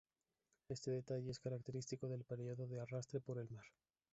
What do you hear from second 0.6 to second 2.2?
Este detalle es característico